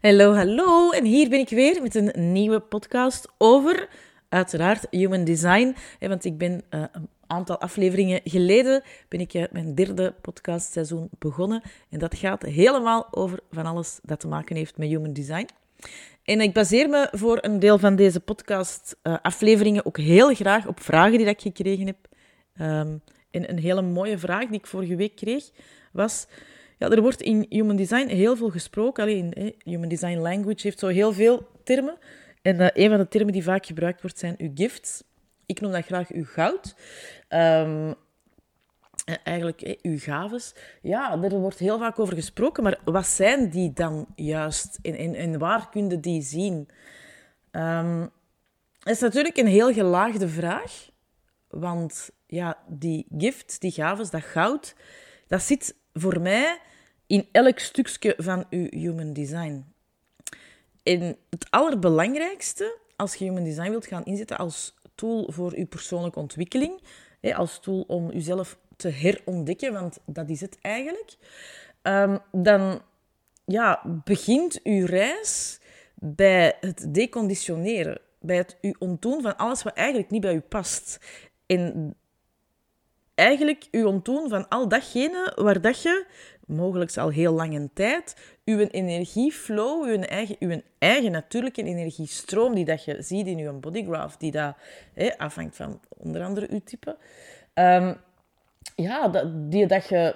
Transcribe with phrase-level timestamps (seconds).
[0.00, 0.90] Hallo, hallo.
[0.90, 3.88] En hier ben ik weer met een nieuwe podcast over,
[4.28, 5.76] uiteraard, human design.
[6.00, 11.62] Want ik ben uh, een aantal afleveringen geleden, ben ik uh, mijn derde podcastseizoen begonnen.
[11.90, 15.48] En dat gaat helemaal over van alles dat te maken heeft met human design.
[16.22, 21.18] En ik baseer me voor een deel van deze podcast-afleveringen ook heel graag op vragen
[21.18, 21.96] die ik gekregen heb.
[22.60, 25.50] Um, en een hele mooie vraag die ik vorige week kreeg
[25.92, 26.26] was...
[26.78, 29.02] Ja, er wordt in Human Design heel veel gesproken.
[29.02, 31.98] Alleen Human Design Language heeft zo heel veel termen.
[32.42, 35.02] En uh, een van de termen die vaak gebruikt wordt zijn uw gifts.
[35.46, 36.74] Ik noem dat graag uw goud.
[39.22, 40.54] Eigenlijk eh, uw gaves.
[40.82, 44.78] Ja, er wordt heel vaak over gesproken, maar wat zijn die dan juist?
[44.82, 46.68] En, en, en waar kun je die zien?
[47.52, 48.10] Um,
[48.78, 50.88] dat is natuurlijk een heel gelaagde vraag.
[51.48, 54.74] Want ja, die gifts, die gaves, dat goud,
[55.26, 56.58] dat zit voor mij
[57.06, 59.64] in elk stukje van uw human design.
[60.82, 66.18] En het allerbelangrijkste, als je human design wilt gaan inzetten als tool voor uw persoonlijke
[66.18, 66.80] ontwikkeling,
[67.34, 71.16] als tool om uzelf te herontdekken, want dat is het eigenlijk,
[71.82, 72.82] ehm, dan
[73.44, 75.60] ja, begint uw reis
[75.94, 80.98] bij het deconditioneren, bij het u ontdoen van alles wat eigenlijk niet bij u past.
[81.46, 81.94] En
[83.18, 86.04] eigenlijk u ontdoen van al datgene waar dat je,
[86.46, 92.84] mogelijk al heel lange tijd, uw energieflow, uw eigen, uw eigen natuurlijke energiestroom, die dat
[92.84, 94.54] je ziet in uw bodygraph, die dat
[95.16, 96.96] afhangt van onder andere uw type,
[97.54, 97.96] um,
[98.74, 100.14] ja, dat, die dat je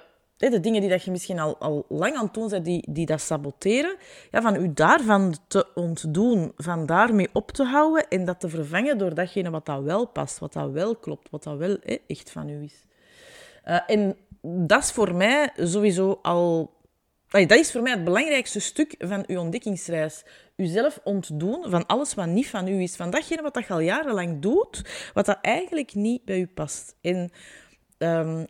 [0.50, 3.06] de dingen die dat je misschien al, al lang aan het doen bent, die, die
[3.06, 3.96] dat saboteren,
[4.30, 8.98] ja, van u daarvan te ontdoen, van daarmee op te houden en dat te vervangen
[8.98, 12.48] door datgene wat dat wel past, wat dat wel klopt, wat dat wel echt van
[12.48, 12.84] u is.
[13.64, 16.74] Uh, en dat is voor mij sowieso al...
[17.28, 20.24] dat is voor mij het belangrijkste stuk van uw ontdekkingsreis.
[20.56, 22.96] Uzelf ontdoen van alles wat niet van u is.
[22.96, 26.96] Van datgene wat dat je al jarenlang doet, wat dat eigenlijk niet bij u past.
[27.00, 27.30] En
[27.98, 28.46] um,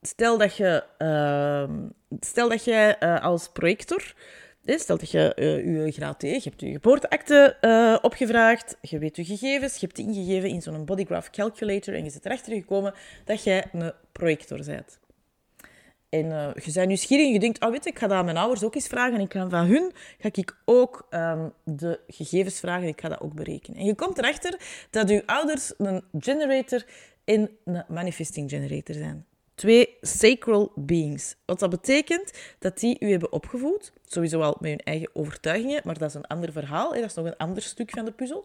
[0.00, 0.84] stel dat je...
[0.98, 1.76] Uh,
[2.20, 4.14] stel dat jij uh, als projector...
[4.66, 9.16] Stel dat je uh, je graad T, je hebt je geboorteakte uh, opgevraagd, je weet
[9.16, 12.94] je gegevens, je hebt die ingegeven in zo'n bodygraph calculator en je zit erachter gekomen
[13.24, 14.98] dat jij een projector bent.
[16.08, 18.36] En uh, je bent nieuwsgierig en je denkt, oh weet ik ga dat aan mijn
[18.36, 22.60] ouders ook eens vragen en ik ga van hun ga ik ook um, de gegevens
[22.60, 23.80] vragen en ik ga dat ook berekenen.
[23.80, 24.60] En je komt erachter
[24.90, 26.84] dat je ouders een generator
[27.24, 31.36] en een manifesting generator zijn twee sacral beings.
[31.44, 33.92] Wat dat betekent dat die u hebben opgevoed.
[34.06, 36.94] Sowieso wel met hun eigen overtuigingen, maar dat is een ander verhaal.
[36.94, 37.00] Hè?
[37.00, 38.44] Dat is nog een ander stuk van de puzzel.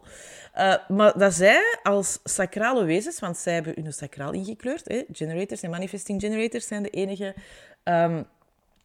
[0.56, 4.88] Uh, maar dat zij als sacrale wezens, want zij hebben hun sacraal ingekleurd.
[4.88, 5.02] Hè?
[5.12, 7.34] Generators en manifesting generators zijn de enige...
[7.84, 8.26] Um,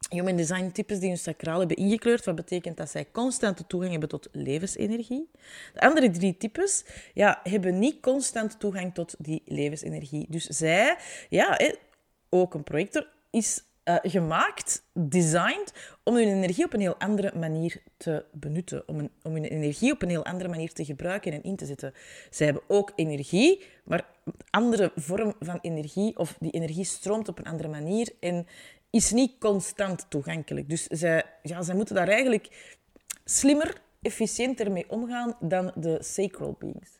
[0.08, 4.08] Human design types die hun sacraal hebben ingekleurd, wat betekent dat zij constante toegang hebben
[4.08, 5.30] tot levensenergie.
[5.74, 6.84] De andere drie types
[7.14, 10.26] ja, hebben niet constant toegang tot die levensenergie.
[10.28, 10.96] Dus zij,
[11.28, 11.58] ja,
[12.30, 15.72] ook een projector, is uh, gemaakt, designed,
[16.02, 18.88] om hun energie op een heel andere manier te benutten.
[18.88, 21.66] Om, een, om hun energie op een heel andere manier te gebruiken en in te
[21.66, 21.92] zetten.
[22.30, 24.06] Zij hebben ook energie, maar
[24.50, 28.46] andere vorm van energie, of die energie stroomt op een andere manier en
[28.90, 30.68] is niet constant toegankelijk.
[30.68, 32.76] Dus zij, ja, zij moeten daar eigenlijk
[33.24, 36.90] slimmer, efficiënter mee omgaan dan de sacral beings.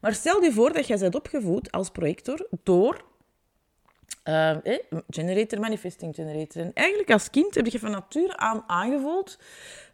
[0.00, 3.04] Maar stel je voor dat jij bent opgevoed als projector door
[4.24, 4.78] Uh, eh,
[5.08, 6.62] generator, manifesting generator.
[6.62, 9.38] En eigenlijk als kind heb je van nature aan aangevoeld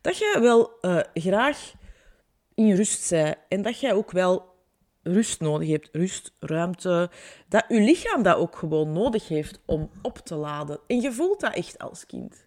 [0.01, 1.73] dat je wel uh, graag
[2.55, 3.37] in rust bent.
[3.49, 4.53] En dat jij ook wel
[5.03, 5.89] rust nodig hebt.
[5.93, 7.11] Rust, ruimte.
[7.49, 10.79] Dat je lichaam dat ook gewoon nodig heeft om op te laden.
[10.87, 12.47] En je voelt dat echt als kind.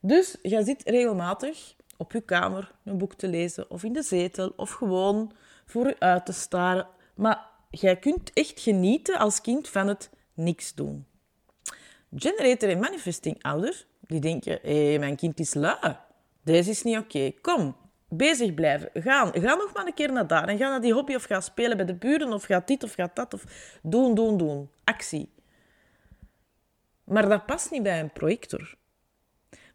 [0.00, 3.70] Dus je zit regelmatig op je kamer een boek te lezen.
[3.70, 4.52] Of in de zetel.
[4.56, 5.32] Of gewoon
[5.66, 6.88] voor je uit te staren.
[7.14, 11.06] Maar jij kunt echt genieten als kind van het niks doen.
[12.14, 15.96] Generator en manifesting ouders, die denken, hé, hey, mijn kind is lui.
[16.44, 17.32] Deze is niet oké.
[17.40, 17.76] Kom,
[18.08, 18.90] bezig blijven.
[18.94, 19.32] Gaan.
[19.32, 20.48] Ga nog maar een keer naar daar.
[20.48, 22.92] En ga naar die hobby of ga spelen bij de buren of ga dit of
[22.94, 23.34] ga dat.
[23.34, 23.44] Of
[23.82, 24.70] doen, doen, doen.
[24.84, 25.32] Actie.
[27.04, 28.74] Maar dat past niet bij een projector.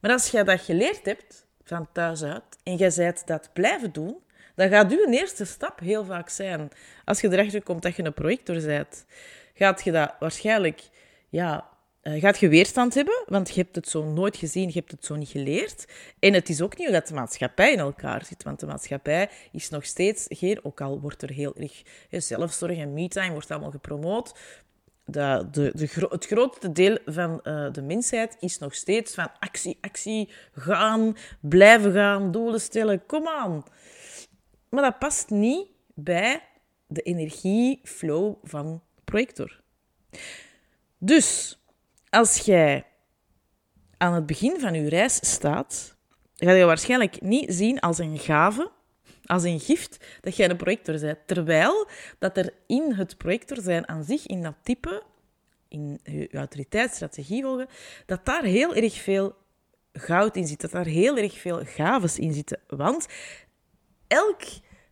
[0.02, 4.18] Maar als jij dat geleerd hebt, van thuis uit, en jij zijt dat blijven doen,
[4.56, 6.70] dan gaat uw eerste stap heel vaak zijn,
[7.06, 9.06] als je erachter komt dat je een projector bent,
[9.58, 10.90] gaat je dat waarschijnlijk
[11.30, 11.70] ja,
[12.04, 15.06] uh, gaat je weerstand hebben, want je hebt het zo nooit gezien, je hebt het
[15.06, 15.86] zo niet geleerd.
[16.20, 19.70] En het is ook niet dat de maatschappij in elkaar zit, want de maatschappij is
[19.70, 24.36] nog steeds geen, ook al wordt er heel erg zelfzorg en me-time wordt allemaal gepromoot,
[25.06, 29.78] dat de, de, het grootste deel van uh, de mensheid is nog steeds van actie,
[29.82, 33.64] actie, gaan, blijven gaan, doelen stellen, kom aan.
[34.70, 36.42] Maar dat past niet bij
[36.88, 38.82] de energieflow van
[39.12, 39.62] projector.
[40.98, 41.60] Dus
[42.10, 42.86] als jij
[43.98, 45.96] aan het begin van je reis staat,
[46.36, 48.72] ga je waarschijnlijk niet zien als een gave,
[49.26, 51.18] als een gift, dat jij een projector bent.
[51.26, 51.88] Terwijl
[52.20, 55.04] dat er in het projector zijn aan zich, in dat type,
[55.68, 57.68] in je autoriteitsstrategie volgen,
[58.06, 59.36] dat daar heel erg veel
[59.94, 62.60] goud in zit, dat daar heel erg veel gaves in zitten.
[62.68, 63.08] Want
[64.08, 64.42] elk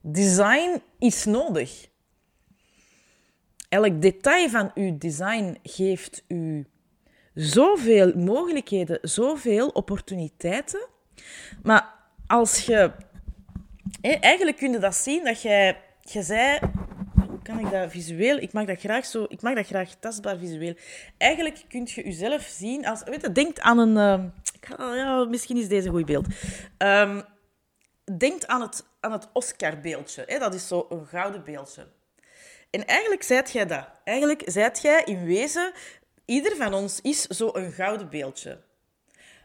[0.01, 1.93] design is nodig.
[3.69, 6.65] Elk detail van uw design geeft u
[7.33, 10.87] zoveel mogelijkheden, zoveel opportuniteiten.
[11.63, 11.93] Maar
[12.27, 12.91] als je...
[14.01, 15.81] eigenlijk kun je dat zien dat jij...
[16.01, 16.59] Je zei...
[17.27, 18.37] Hoe kan ik dat visueel...
[18.37, 19.25] Ik mag dat graag zo...
[19.27, 20.75] Ik mag dat graag tastbaar visueel.
[21.17, 23.03] Eigenlijk kun je jezelf zien als...
[23.03, 24.31] Weet je, denk aan een...
[24.77, 26.27] Uh, ja, misschien is deze een goed beeld.
[26.77, 27.23] Um,
[28.17, 30.25] denk aan het, aan het Oscar-beeldje.
[30.39, 31.87] Dat is zo een gouden beeldje.
[32.75, 33.87] En eigenlijk zijt jij dat.
[34.03, 35.71] Eigenlijk zijt jij in wezen...
[36.25, 38.61] Ieder van ons is zo een gouden beeldje.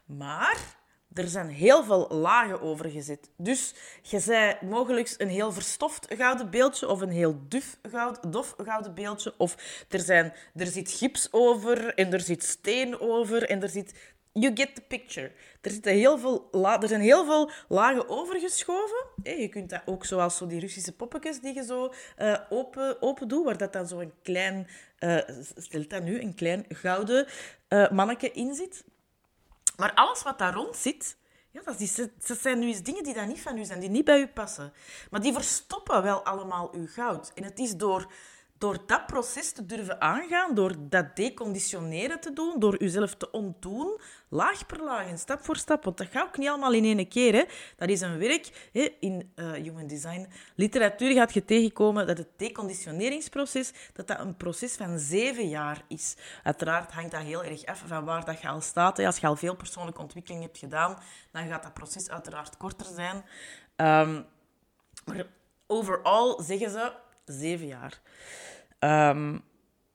[0.05, 0.77] Maar
[1.13, 3.31] er zijn heel veel lagen over gezet.
[3.37, 8.55] Dus je zei mogelijk een heel verstoft gouden beeldje of een heel duf goud, dof
[8.57, 9.35] gouden beeldje.
[9.37, 13.95] Of er, zijn, er zit gips over en er zit steen over en er zit...
[14.33, 15.33] You get the picture.
[15.61, 19.07] Er, zitten heel veel la er zijn heel veel lagen overgeschoven.
[19.23, 23.29] Je kunt dat ook zoals zo die Russische poppetjes die je zo uh, open, open
[23.29, 24.69] doet, waar dat dan zo een klein...
[24.99, 25.19] Uh,
[25.57, 27.27] stel dat nu, een klein gouden
[27.69, 28.85] uh, manneke in zit.
[29.77, 31.17] Maar alles wat daar rond zit,
[31.51, 33.91] ja, dat, is, dat zijn nu eens dingen die dan niet van u zijn, die
[33.91, 34.73] niet bij u passen.
[35.11, 37.33] Maar die verstoppen wel allemaal uw goud.
[37.35, 38.13] En het is door
[38.61, 44.01] door dat proces te durven aangaan, door dat deconditioneren te doen, door jezelf te ontdoen,
[44.29, 45.85] laag per laag en stap voor stap.
[45.85, 47.33] Want dat gaat ook niet allemaal in één keer.
[47.33, 47.45] Hè.
[47.77, 48.69] Dat is een werk.
[48.73, 48.97] Hè.
[49.01, 54.77] In uh, human design literatuur gaat je tegenkomen dat het deconditioneringsproces dat dat een proces
[54.77, 56.17] van zeven jaar is.
[56.43, 58.97] Uiteraard hangt dat heel erg af van waar dat je al staat.
[58.97, 59.07] Hè.
[59.07, 60.99] Als je al veel persoonlijke ontwikkeling hebt gedaan,
[61.33, 63.17] dan gaat dat proces uiteraard korter zijn.
[63.77, 64.27] Um,
[65.05, 65.27] maar
[65.67, 66.93] overal zeggen ze
[67.25, 68.01] zeven jaar.
[68.79, 69.43] Um,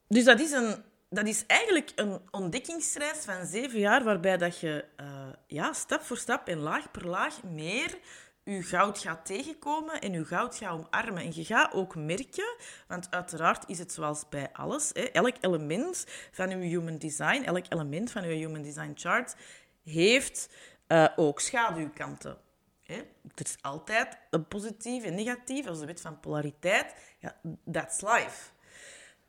[0.08, 0.76] dus dat is, een,
[1.10, 5.08] dat is eigenlijk een ontdekkingsreis van zeven jaar, waarbij dat je uh,
[5.48, 7.98] ja, stap voor stap en laag per laag meer
[8.46, 11.24] je goud gaat tegenkomen en je goud gaat omarmen.
[11.24, 12.56] En je gaat ook merken,
[12.88, 17.66] want uiteraard is het zoals bij alles, hè, elk element van je human design, elk
[17.70, 19.36] element van je human design chart
[19.84, 20.50] heeft
[20.88, 22.38] uh, ook schaduwkanten.
[22.86, 22.96] Hè.
[23.36, 26.94] Er is altijd een positief en negatief, als de wet van polariteit.
[27.20, 27.36] Ja,
[27.72, 28.54] that's life.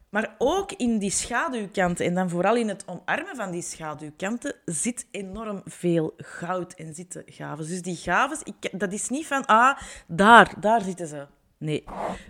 [0.08, 5.06] Maar ook in die schaduwkanten, en dan vooral in het omarmen van die schaduwkanten, zit
[5.11, 7.67] enorm veel goud en zitten gaven.
[7.67, 8.38] Dus die gaven,
[8.73, 11.26] dat is niet van, ah, daar, daar zitten ze.
[11.59, 11.85] Nee,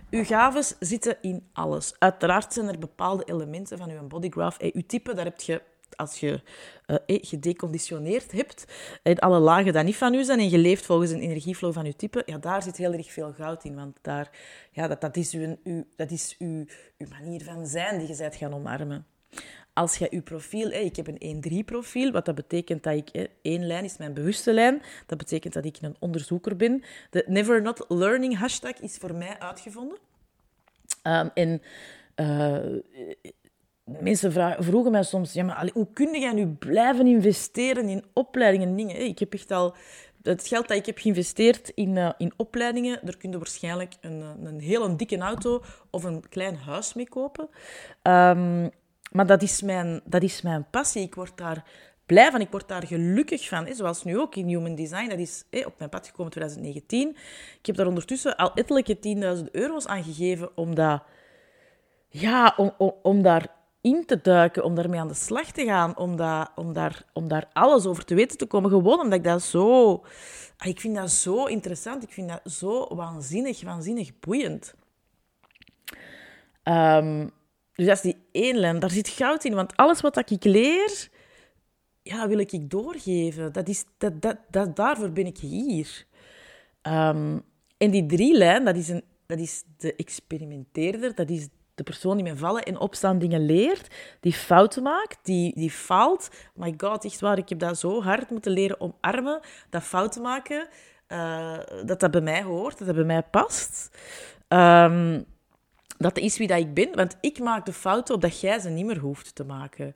[0.09, 1.93] uw gaves zitten in alles.
[1.99, 4.59] Uiteraard zijn er bepaalde elementen van uw bodygraph.
[4.59, 5.61] Uw type, daar heb je
[5.95, 6.41] als je
[6.87, 8.65] uh, gedeconditioneerd hebt
[9.03, 11.85] en alle lagen dat niet van u zijn en je leeft volgens een energieflow van
[11.85, 13.75] uw type, ja, daar zit heel erg veel goud in.
[13.75, 14.29] Want daar,
[14.71, 16.65] ja, dat, dat is, uw, uw, dat is uw,
[16.97, 19.05] uw manier van zijn die je bent gaan omarmen.
[19.73, 23.67] Als je je profiel, ik heb een 1-3 profiel, wat dat betekent dat ik, één
[23.67, 26.83] lijn is mijn bewuste lijn, dat betekent dat ik een onderzoeker ben.
[27.09, 29.97] De Never Not Learning hashtag is voor mij uitgevonden.
[31.03, 31.61] Um, en
[33.99, 38.67] Mensen vragen, vroegen mij soms, ja, maar hoe kun jij nu blijven investeren in opleidingen
[38.67, 39.05] en dingen?
[39.05, 39.75] Ik heb echt al...
[40.23, 44.21] Het geld dat ik heb geïnvesteerd in, uh, in opleidingen, daar kun je waarschijnlijk een,
[44.21, 47.49] eh, een hele dikke auto of een klein huis mee kopen.
[48.03, 48.69] Um,
[49.11, 51.01] maar dat is, mijn, dat is mijn passie.
[51.01, 51.63] Ik word daar
[52.05, 53.65] blij van, ik word daar gelukkig van.
[53.65, 53.73] Hè.
[53.73, 57.09] Zoals nu ook in Human Design, dat is op mijn pad gekomen in 2019.
[57.59, 58.97] Ik heb daar ondertussen al ettelijke
[59.37, 61.03] 10.000 euro's aan gegeven om dat...
[62.09, 65.97] Ja, om, om, om daar in te duiken, om daarmee aan de slag te gaan,
[65.97, 66.11] om,
[66.55, 68.69] om, daar, om daar alles over te weten te komen.
[68.69, 69.91] Gewoon omdat ik dat zo...
[70.57, 72.03] Ah, ik vind dat zo interessant.
[72.03, 74.73] Ik vind dat zo waanzinnig, waanzinnig boeiend.
[76.63, 77.31] Um,
[77.73, 78.79] dus dat is die één lijn.
[78.79, 79.53] Daar zit goud in.
[79.53, 81.09] Want alles wat ik leer,
[82.01, 83.53] ja, wil ik doorgeven.
[83.53, 86.05] Dat is, dat, dat, dat, daarvoor ben ik hier.
[86.81, 87.43] Um,
[87.77, 92.15] en die drie lijn, dat is, een, dat is de experimenteerder, dat is de persoon
[92.15, 96.29] die met vallen en opstaan dingen leert, die fouten maakt, die, die faalt.
[96.53, 100.67] My god, echt waar, ik heb dat zo hard moeten leren omarmen, dat fouten maken,
[101.07, 103.89] uh, dat dat bij mij hoort, dat dat bij mij past.
[104.47, 105.25] Um,
[105.97, 108.69] dat is wie dat ik ben, want ik maak de fouten op dat jij ze
[108.69, 109.95] niet meer hoeft te maken.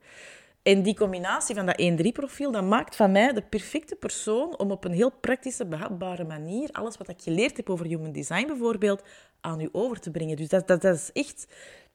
[0.64, 4.84] En die combinatie van dat 1-3-profiel, dat maakt van mij de perfecte persoon om op
[4.84, 9.04] een heel praktische, behapbare manier alles wat ik geleerd heb over human design bijvoorbeeld,
[9.40, 10.36] aan u over te brengen.
[10.36, 11.48] Dus dat, dat, dat is echt,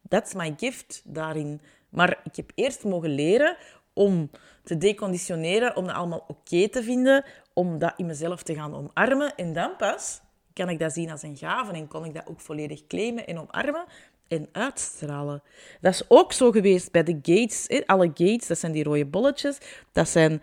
[0.08, 1.60] that's gift daarin.
[1.88, 3.56] Maar ik heb eerst mogen leren
[3.92, 4.30] om
[4.64, 9.34] te deconditioneren, om dat allemaal oké te vinden, om dat in mezelf te gaan omarmen.
[9.34, 10.20] En dan pas
[10.52, 13.38] kan ik dat zien als een gave en kon ik dat ook volledig claimen en
[13.38, 13.84] omarmen
[14.28, 15.42] en uitstralen.
[15.80, 17.86] Dat is ook zo geweest bij de gates.
[17.86, 19.58] Alle gates, dat zijn die rode bolletjes,
[19.92, 20.42] dat zijn,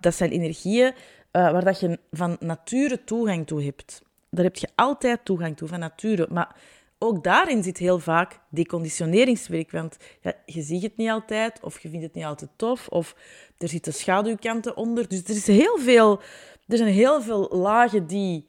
[0.00, 0.92] dat zijn energieën
[1.36, 4.02] uh, waar dat je van nature toegang toe hebt.
[4.30, 6.28] Daar heb je altijd toegang toe, van nature.
[6.30, 6.56] Maar
[6.98, 9.70] ook daarin zit heel vaak deconditioneringswerk.
[9.70, 13.16] Want ja, je ziet het niet altijd, of je vindt het niet altijd tof, of
[13.58, 15.08] er zitten schaduwkanten onder.
[15.08, 16.20] Dus er, is heel veel,
[16.68, 18.46] er zijn heel veel lagen die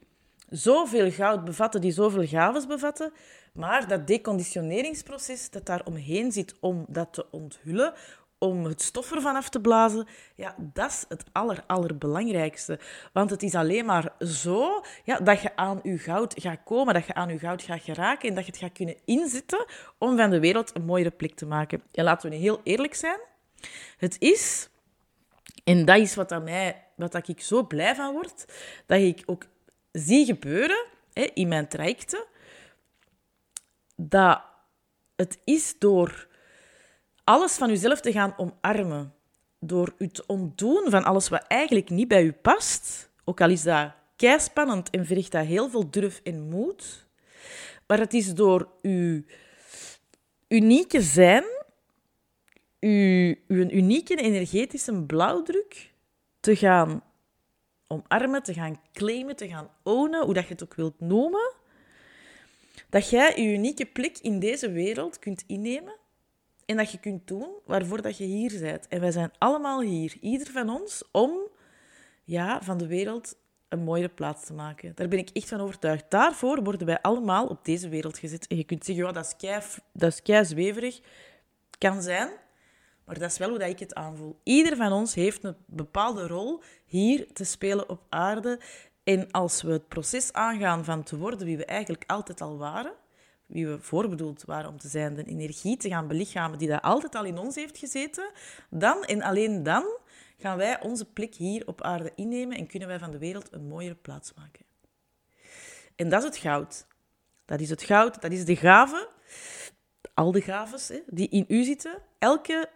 [0.48, 3.12] zoveel goud bevatten, die zoveel gaves bevatten.
[3.58, 7.94] Maar dat deconditioneringsproces dat daar omheen zit om dat te onthullen,
[8.38, 12.78] om het stof ervan af te blazen, ja, dat is het aller, allerbelangrijkste.
[13.12, 17.06] Want het is alleen maar zo ja, dat je aan je goud gaat komen, dat
[17.06, 19.66] je aan je goud gaat geraken en dat je het gaat kunnen inzetten
[19.98, 21.82] om van de wereld een mooiere plek te maken.
[21.92, 23.20] En laten we nu heel eerlijk zijn,
[23.96, 24.68] het is,
[25.64, 28.44] en dat is wat, aan mij, wat ik zo blij van word,
[28.86, 29.44] dat ik ook
[29.92, 32.24] zie gebeuren hè, in mijn trajecten,
[34.00, 34.42] dat
[35.16, 36.28] het is door
[37.24, 39.14] alles van uzelf te gaan omarmen,
[39.60, 43.62] door u te ontdoen van alles wat eigenlijk niet bij u past, ook al is
[43.62, 43.92] dat
[44.38, 47.06] spannend en verricht dat heel veel durf en moed,
[47.86, 49.22] maar het is door uw
[50.48, 51.44] unieke zijn,
[52.80, 55.92] uw, uw unieke energetische blauwdruk
[56.40, 57.02] te gaan
[57.86, 61.52] omarmen, te gaan claimen, te gaan ownen, hoe dat je het ook wilt noemen,
[62.88, 65.96] dat jij je unieke plek in deze wereld kunt innemen
[66.66, 68.88] en dat je kunt doen waarvoor dat je hier bent.
[68.88, 71.38] En wij zijn allemaal hier, ieder van ons, om
[72.24, 73.36] ja, van de wereld
[73.68, 74.92] een mooiere plaats te maken.
[74.94, 76.04] Daar ben ik echt van overtuigd.
[76.08, 78.46] Daarvoor worden wij allemaal op deze wereld gezet.
[78.46, 79.12] En je kunt zeggen, ja,
[79.92, 81.00] dat is kei, zweverig.
[81.78, 82.30] Kan zijn,
[83.04, 84.40] maar dat is wel hoe dat ik het aanvoel.
[84.42, 88.60] Ieder van ons heeft een bepaalde rol hier te spelen op aarde.
[89.08, 92.92] En als we het proces aangaan van te worden wie we eigenlijk altijd al waren,
[93.46, 97.14] wie we voorbedoeld waren om te zijn, de energie te gaan belichamen die daar altijd
[97.14, 98.30] al in ons heeft gezeten,
[98.70, 99.84] dan en alleen dan
[100.38, 103.68] gaan wij onze plek hier op aarde innemen en kunnen wij van de wereld een
[103.68, 104.64] mooiere plaats maken.
[105.96, 106.86] En dat is het goud.
[107.44, 109.08] Dat is het goud, dat is de gave,
[110.14, 112.02] al de gaves hè, die in u zitten.
[112.18, 112.68] Elke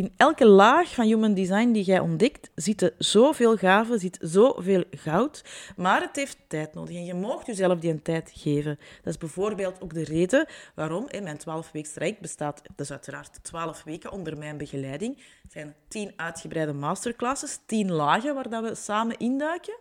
[0.00, 5.44] in elke laag van human design die jij ontdekt, zitten zoveel gaven, zit zoveel goud.
[5.76, 8.78] Maar het heeft tijd nodig en je mag jezelf die een tijd geven.
[9.02, 12.62] Dat is bijvoorbeeld ook de reden waarom in mijn 12 weeks traject bestaat.
[12.62, 15.16] Dat is uiteraard 12 weken onder mijn begeleiding.
[15.42, 19.78] Het zijn 10 uitgebreide masterclasses, 10 lagen waar dat we samen induiken.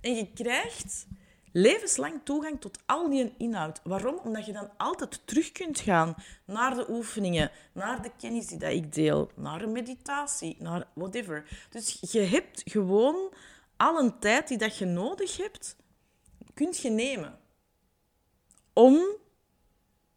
[0.00, 1.06] En je krijgt
[1.52, 3.80] levenslang toegang tot al die inhoud.
[3.84, 4.18] Waarom?
[4.24, 6.14] Omdat je dan altijd terug kunt gaan
[6.44, 11.66] naar de oefeningen, naar de kennis die ik deel, naar een meditatie, naar whatever.
[11.70, 13.32] Dus je hebt gewoon
[13.76, 15.76] al een tijd die dat je nodig hebt,
[16.54, 17.38] kunt je nemen
[18.72, 19.18] om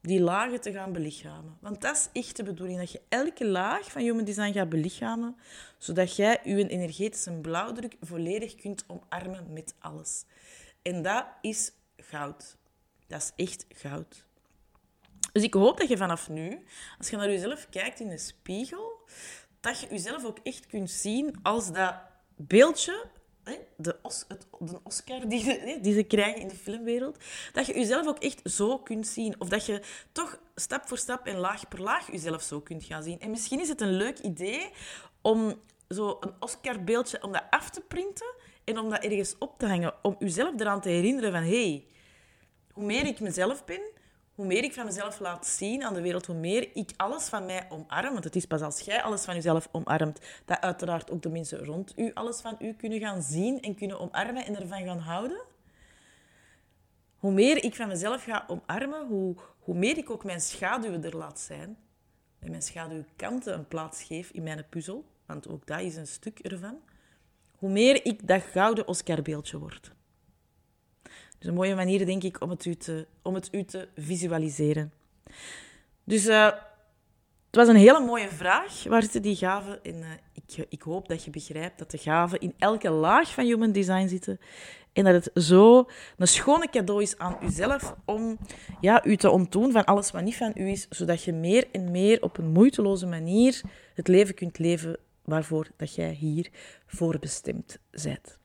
[0.01, 1.57] die lagen te gaan belichamen.
[1.61, 5.35] Want dat is echt de bedoeling, dat je elke laag van Human Design gaat belichamen,
[5.77, 10.25] zodat jij je energetische blauwdruk volledig kunt omarmen met alles.
[10.83, 12.57] En dat is goud.
[13.07, 14.25] Dat is echt goud.
[15.31, 16.65] Dus ik hoop dat je vanaf nu,
[16.97, 18.99] als je naar jezelf kijkt in de spiegel,
[19.59, 21.95] dat je jezelf ook echt kunt zien als dat
[22.35, 23.05] beeldje,
[23.77, 27.17] de, Os, het, de Oscar die ze, die ze krijgen in de filmwereld,
[27.53, 29.35] dat je jezelf ook echt zo kunt zien.
[29.39, 33.03] Of dat je toch stap voor stap en laag per laag jezelf zo kunt gaan
[33.03, 33.19] zien.
[33.19, 34.69] En misschien is het een leuk idee
[35.21, 35.59] om
[35.89, 40.15] zo een Oscar-beeldje om af te printen en om dat ergens op te hangen, om
[40.19, 41.85] uzelf eraan te herinneren van hey,
[42.71, 43.81] hoe meer ik mezelf ben,
[44.35, 47.45] hoe meer ik van mezelf laat zien aan de wereld, hoe meer ik alles van
[47.45, 48.11] mij omarm.
[48.11, 51.65] Want het is pas als jij alles van jezelf omarmt, dat uiteraard ook de mensen
[51.65, 55.41] rond u alles van u kunnen gaan zien en kunnen omarmen en ervan gaan houden.
[57.17, 61.17] Hoe meer ik van mezelf ga omarmen, hoe, hoe meer ik ook mijn schaduwen er
[61.17, 61.77] laat zijn.
[62.39, 66.39] En mijn schaduwkanten een plaats geef in mijn puzzel, want ook dat is een stuk
[66.39, 66.79] ervan
[67.63, 69.91] hoe meer ik dat gouden Oscarbeeldje word.
[71.37, 74.91] Dus een mooie manier, denk ik, om het u te, om het u te visualiseren.
[76.03, 76.45] Dus uh,
[77.45, 78.83] Het was een hele mooie vraag.
[78.83, 79.83] Waar zitten die gaven?
[79.83, 83.45] En uh, ik, ik, hoop dat je begrijpt dat de gaven in elke laag van
[83.45, 84.39] Human Design zitten.
[84.93, 88.37] En dat het zo een schone cadeau is aan uzelf om
[88.81, 91.91] ja, u te ontdoen van alles wat niet van u is, zodat je meer en
[91.91, 93.61] meer op een moeiteloze manier
[93.93, 96.49] het leven kunt leven waarvoor dat jij hier
[96.85, 98.39] voor bestemd bent.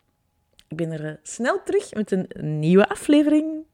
[0.69, 3.65] Ik ben er uh, snel terug met een nieuwe aflevering.